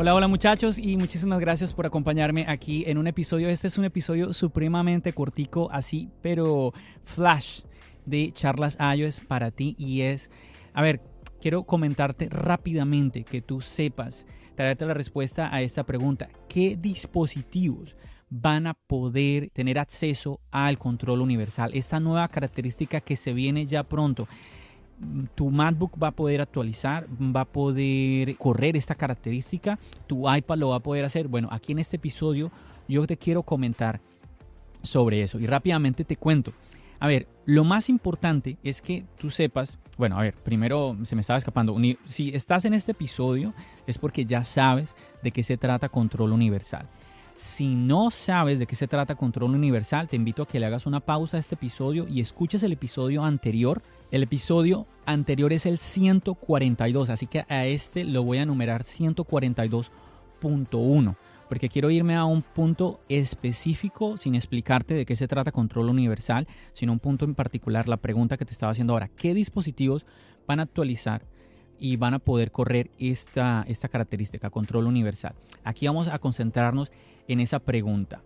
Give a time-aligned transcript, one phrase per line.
[0.00, 3.48] Hola, hola muchachos y muchísimas gracias por acompañarme aquí en un episodio.
[3.48, 6.72] Este es un episodio supremamente cortico, así, pero
[7.02, 7.62] flash
[8.06, 10.30] de charlas iOS para ti y es,
[10.72, 11.00] a ver,
[11.40, 16.28] quiero comentarte rápidamente que tú sepas, traerte la respuesta a esta pregunta.
[16.48, 17.96] ¿Qué dispositivos
[18.30, 21.72] van a poder tener acceso al control universal?
[21.74, 24.28] Esta nueva característica que se viene ya pronto
[25.34, 30.70] tu MacBook va a poder actualizar, va a poder correr esta característica, tu iPad lo
[30.70, 31.28] va a poder hacer.
[31.28, 32.50] Bueno, aquí en este episodio
[32.88, 34.00] yo te quiero comentar
[34.82, 36.52] sobre eso y rápidamente te cuento.
[37.00, 41.20] A ver, lo más importante es que tú sepas, bueno, a ver, primero se me
[41.20, 43.54] estaba escapando, si estás en este episodio
[43.86, 46.88] es porque ya sabes de qué se trata control universal.
[47.36, 50.86] Si no sabes de qué se trata control universal, te invito a que le hagas
[50.86, 53.80] una pausa a este episodio y escuches el episodio anterior
[54.10, 61.16] el episodio anterior es el 142, así que a este lo voy a numerar 142.1,
[61.48, 66.48] porque quiero irme a un punto específico sin explicarte de qué se trata control universal,
[66.72, 70.06] sino un punto en particular, la pregunta que te estaba haciendo ahora, ¿qué dispositivos
[70.46, 71.26] van a actualizar?
[71.80, 75.36] y van a poder correr esta, esta característica, control universal.
[75.62, 76.90] Aquí vamos a concentrarnos
[77.28, 78.20] en esa pregunta.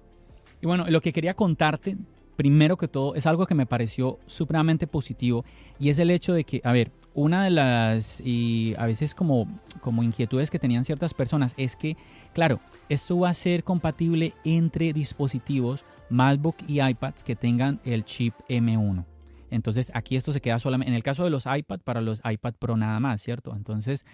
[0.62, 1.98] Y bueno, lo que quería contarte
[2.36, 5.44] primero que todo, es algo que me pareció supremamente positivo
[5.78, 9.60] y es el hecho de que, a ver, una de las y a veces como,
[9.80, 11.96] como inquietudes que tenían ciertas personas es que,
[12.32, 18.34] claro, esto va a ser compatible entre dispositivos MacBook y iPads que tengan el chip
[18.48, 19.04] M1.
[19.50, 22.54] Entonces aquí esto se queda solamente, en el caso de los iPad, para los iPad
[22.58, 23.54] Pro nada más, ¿cierto?
[23.54, 24.06] Entonces,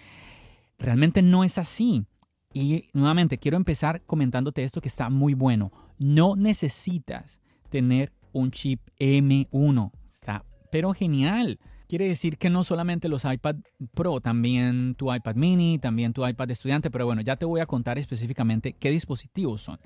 [0.79, 2.05] realmente no es así.
[2.53, 5.71] Y nuevamente, quiero empezar comentándote esto que está muy bueno.
[5.99, 9.93] No necesitas tener un chip M1.
[10.07, 11.59] Está pero genial.
[11.89, 13.57] Quiere decir que no solamente los iPad
[13.95, 17.67] Pro, también tu iPad mini, también tu iPad estudiante, pero bueno, ya te voy a
[17.67, 19.79] contar específicamente qué dispositivos son.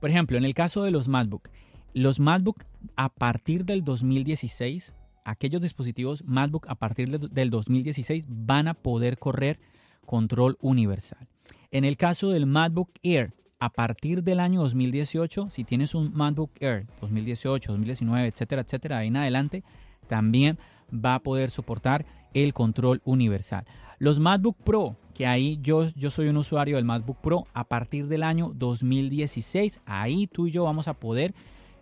[0.00, 1.48] Por ejemplo, en el caso de los MacBook,
[1.94, 2.64] los MacBook
[2.96, 4.94] a partir del 2016,
[5.24, 9.60] aquellos dispositivos MacBook a partir del 2016 van a poder correr
[10.04, 11.26] control universal.
[11.70, 16.50] En el caso del MacBook Air, a partir del año 2018, si tienes un MacBook
[16.60, 19.62] Air 2018, 2019, etcétera, etcétera, ahí en adelante,
[20.08, 20.58] también
[20.92, 23.66] va a poder soportar el control universal.
[23.98, 28.08] Los MacBook Pro, que ahí yo, yo soy un usuario del MacBook Pro, a partir
[28.08, 31.34] del año 2016, ahí tú y yo vamos a poder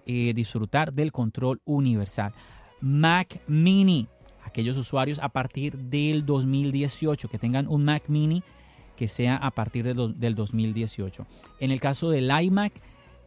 [0.04, 2.32] eh, disfrutar del control universal.
[2.80, 4.08] Mac Mini,
[4.44, 8.42] aquellos usuarios a partir del 2018 que tengan un Mac Mini,
[8.98, 11.24] que sea a partir del 2018.
[11.60, 12.72] En el caso del iMac,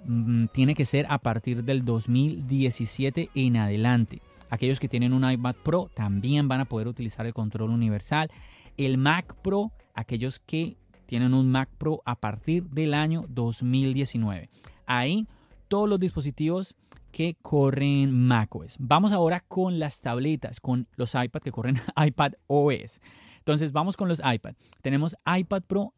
[0.04, 4.22] mm, tiene que ser a partir del 2017 en adelante.
[4.50, 8.30] Aquellos que tienen un iMac Pro también van a poder utilizar el control universal.
[8.76, 14.50] El Mac Pro, aquellos que tienen un Mac Pro a partir del año 2019.
[14.86, 15.26] Ahí
[15.70, 16.76] todos los dispositivos
[17.14, 18.76] que corren macOS.
[18.78, 23.00] Vamos ahora con las tabletas, con los iPad que corren iPad OS.
[23.42, 24.54] Entonces vamos con los iPad.
[24.82, 25.94] Tenemos iPad Pro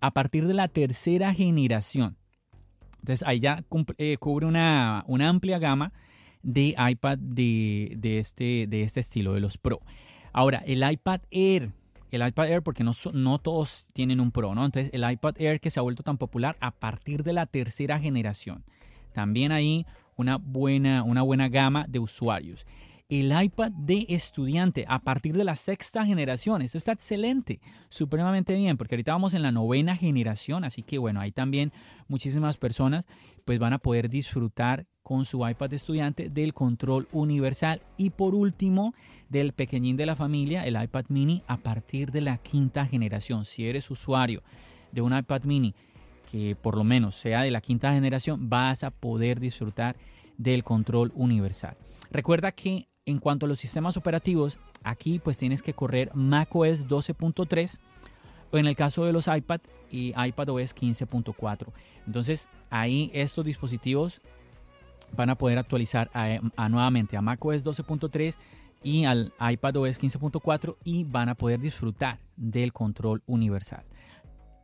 [0.00, 2.16] a partir de la tercera generación.
[3.00, 3.62] Entonces ahí ya
[3.98, 5.92] eh, cubre una, amplia gama
[6.42, 9.80] de iPad de, este, de este estilo, de los Pro.
[10.32, 11.72] Ahora, el iPad Air,
[12.10, 14.64] el iPad Air, porque no, no todos tienen un Pro, ¿no?
[14.64, 17.98] Entonces, el iPad Air que se ha vuelto tan popular a partir de la tercera
[17.98, 18.64] generación.
[19.12, 19.86] También ahí
[20.16, 22.66] una buena, una buena gama de usuarios
[23.08, 26.62] el iPad de estudiante a partir de la sexta generación.
[26.62, 31.20] Eso está excelente, supremamente bien, porque ahorita vamos en la novena generación, así que bueno,
[31.20, 31.72] ahí también
[32.08, 33.06] muchísimas personas
[33.44, 38.34] pues van a poder disfrutar con su iPad de estudiante del control universal y por
[38.34, 38.92] último
[39.28, 43.44] del pequeñín de la familia, el iPad mini a partir de la quinta generación.
[43.44, 44.42] Si eres usuario
[44.90, 45.76] de un iPad mini
[46.28, 49.96] que por lo menos sea de la quinta generación, vas a poder disfrutar
[50.38, 51.76] del control universal.
[52.10, 57.78] Recuerda que en cuanto a los sistemas operativos, aquí pues tienes que correr macOS 12.3
[58.50, 59.60] o en el caso de los iPad
[59.90, 61.68] y iPadOS 15.4.
[62.06, 64.20] Entonces ahí estos dispositivos
[65.16, 68.36] van a poder actualizar a, nuevamente a macOS 12.3
[68.82, 73.84] y al iPadOS 15.4 y van a poder disfrutar del control universal.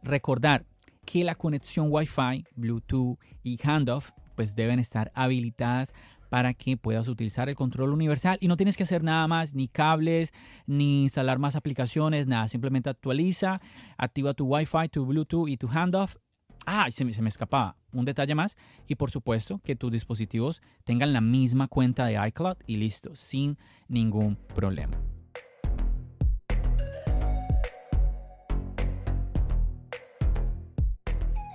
[0.03, 0.65] Recordar
[1.05, 5.95] que la conexión Wi-Fi, Bluetooth y handoff pues deben estar habilitadas
[6.33, 9.69] para que puedas utilizar el control universal y no tienes que hacer nada más, ni
[9.69, 10.33] cables,
[10.65, 13.61] ni instalar más aplicaciones, nada, simplemente actualiza,
[13.99, 16.17] activa tu Wi-Fi, tu Bluetooth y tu handoff.
[16.65, 18.57] Ah, se me, se me escapaba un detalle más
[18.89, 23.59] y por supuesto que tus dispositivos tengan la misma cuenta de iCloud y listo, sin
[23.89, 24.97] ningún problema.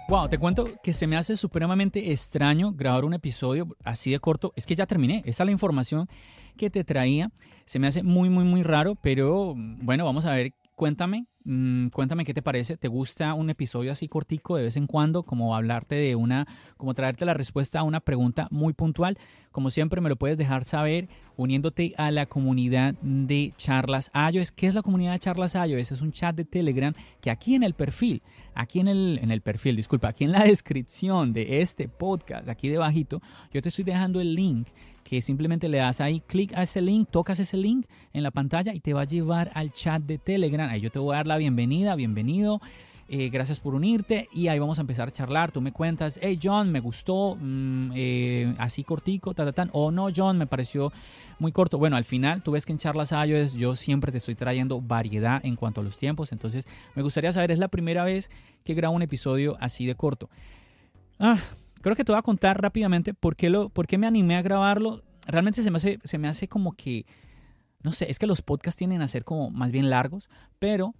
[0.10, 4.54] Wow, te cuento que se me hace supremamente extraño grabar un episodio así de corto.
[4.56, 5.22] Es que ya terminé.
[5.26, 6.08] Esa es la información
[6.56, 7.30] que te traía.
[7.66, 10.54] Se me hace muy, muy, muy raro, pero bueno, vamos a ver.
[10.76, 12.78] Cuéntame, mm, cuéntame qué te parece.
[12.78, 15.24] ¿Te gusta un episodio así cortico de vez en cuando?
[15.24, 16.48] Como hablarte de una,
[16.78, 19.18] como traerte la respuesta a una pregunta muy puntual.
[19.52, 24.52] Como siempre, me lo puedes dejar saber uniéndote a la comunidad de Charlas iOS.
[24.52, 25.92] ¿Qué es la comunidad de Charlas iOS?
[25.92, 28.22] Es un chat de Telegram que aquí en el perfil,
[28.54, 32.70] aquí en el, en el perfil, disculpa, aquí en la descripción de este podcast, aquí
[32.70, 33.22] debajito,
[33.54, 34.68] yo te estoy dejando el link
[35.08, 38.74] que simplemente le das ahí clic a ese link, tocas ese link en la pantalla
[38.74, 40.70] y te va a llevar al chat de Telegram.
[40.70, 42.62] Ahí yo te voy a dar la bienvenida, bienvenido.
[43.10, 45.54] Eh, gracias por unirte y ahí vamos a empezar a charlar.
[45.54, 49.70] Tú me cuentas, hey John, me gustó, mm, eh, así cortico, ta.
[49.72, 50.92] O no, John, me pareció
[51.40, 51.78] muy corto.
[51.78, 55.40] Bueno, al final, tú ves que en charlas iOS yo siempre te estoy trayendo variedad
[55.46, 56.34] en cuanto a los tiempos.
[56.34, 58.30] Entonces, me gustaría saber, es la primera vez
[58.66, 60.30] que grabo un episodio así de corto.
[61.18, 61.40] Ah,
[61.82, 64.42] creo que te voy a contar rápidamente por qué, lo, por qué me animé a
[64.42, 65.02] grabarlo.
[65.26, 67.06] Realmente se me, hace, se me hace como que,
[67.84, 70.30] no sé, es que los podcasts tienden a ser como más bien largos,
[70.60, 70.94] pero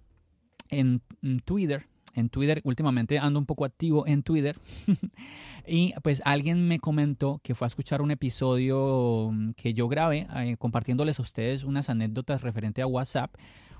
[0.70, 1.02] en,
[1.44, 4.56] Twitter, en Twitter, últimamente ando un poco activo en Twitter,
[5.66, 10.56] y pues alguien me comentó que fue a escuchar un episodio que yo grabé eh,
[10.58, 13.34] compartiéndoles a ustedes unas anécdotas referente a WhatsApp,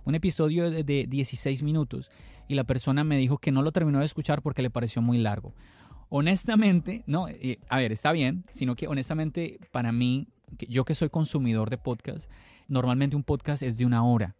[0.04, 2.10] un episodio de, de 16 minutos,
[2.46, 5.18] y la persona me dijo que no lo terminó de escuchar porque le pareció muy
[5.18, 5.54] largo
[6.08, 7.26] honestamente, no,
[7.68, 10.28] a ver, está bien, sino que honestamente para mí,
[10.68, 12.30] yo que soy consumidor de podcast,
[12.68, 14.34] normalmente un podcast es de una hora.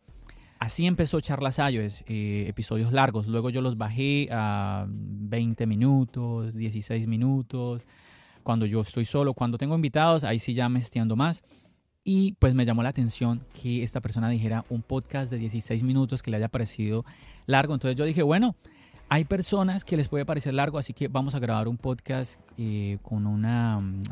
[0.68, 3.26] Así empezó Charlas iOS, eh, episodios largos.
[3.26, 7.86] Luego yo los bajé a 20 minutos, 16 minutos.
[8.42, 11.42] Cuando yo estoy solo, cuando tengo invitados, ahí sí ya me extiendo más.
[12.04, 16.20] Y pues me llamó la atención que esta persona dijera un podcast de 16 minutos
[16.20, 17.06] que le haya parecido
[17.46, 17.72] largo.
[17.72, 18.54] Entonces yo dije, bueno,
[19.08, 22.98] hay personas que les puede parecer largo, así que vamos a grabar un podcast eh,
[23.00, 24.02] con una, mm,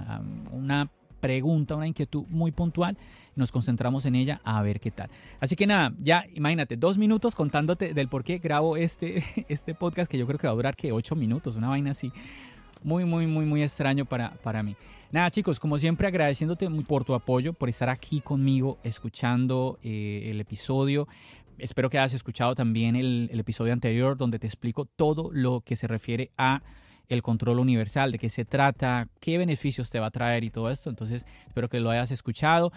[0.52, 0.90] una
[1.20, 2.96] pregunta, una inquietud muy puntual
[3.36, 5.10] y nos concentramos en ella a ver qué tal.
[5.40, 10.10] Así que nada, ya imagínate, dos minutos contándote del por qué grabo este, este podcast
[10.10, 12.12] que yo creo que va a durar que ocho minutos, una vaina así.
[12.82, 14.76] Muy, muy, muy, muy extraño para, para mí.
[15.10, 20.40] Nada, chicos, como siempre, agradeciéndote por tu apoyo, por estar aquí conmigo, escuchando eh, el
[20.40, 21.08] episodio
[21.58, 25.86] espero que hayas escuchado también el, episodio anterior donde te explico todo lo que se
[25.86, 26.62] refiere a
[27.08, 30.70] el control universal, de qué se trata, qué beneficios te va a traer y todo
[30.70, 30.90] esto.
[30.90, 32.72] Entonces, espero que lo hayas escuchado.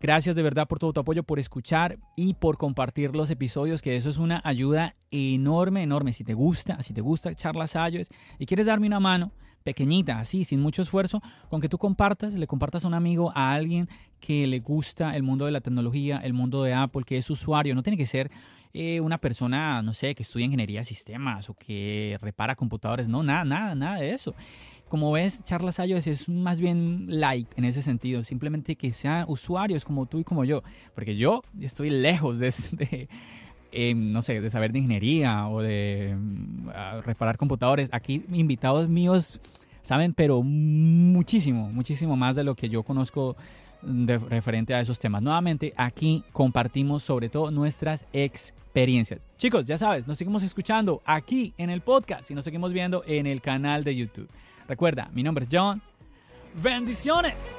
[0.00, 3.96] Gracias de verdad por todo tu apoyo, por escuchar y por compartir los episodios, que
[3.96, 6.12] eso es una ayuda enorme, enorme.
[6.12, 9.32] Si te gusta, si te gusta charlas iOS y quieres darme una mano,
[9.64, 13.54] pequeñita, así, sin mucho esfuerzo, con que tú compartas, le compartas a un amigo, a
[13.54, 13.88] alguien
[14.20, 17.74] que le gusta el mundo de la tecnología, el mundo de Apple, que es usuario,
[17.74, 18.30] no tiene que ser
[18.74, 23.22] eh, una persona, no sé, que estudia ingeniería de sistemas o que repara computadores, no,
[23.22, 24.34] nada, nada, nada de eso.
[24.88, 29.84] Como ves, Charlas iOS es más bien light en ese sentido, simplemente que sean usuarios
[29.84, 30.62] como tú y como yo,
[30.94, 33.08] porque yo estoy lejos de,
[33.76, 36.68] Em, no sé, de saber de ingeniería o de mm,
[37.02, 37.88] reparar computadores.
[37.90, 39.40] Aquí invitados míos
[39.82, 43.36] saben, pero muchísimo, muchísimo más de lo que yo conozco
[43.86, 45.22] referente a esos temas.
[45.22, 49.20] Nuevamente, aquí compartimos sobre todo nuestras experiencias.
[49.36, 53.26] Chicos, ya sabes, nos seguimos escuchando aquí en el podcast y nos seguimos viendo en
[53.26, 54.28] el canal de YouTube.
[54.66, 55.82] Recuerda, mi nombre es John.
[56.62, 57.56] Bendiciones.